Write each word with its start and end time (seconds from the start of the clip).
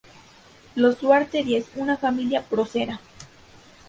Los 0.73 0.99
Duarte-Díez: 1.01 1.67
una 1.75 1.95
familia 1.95 2.41
procera 2.49 2.99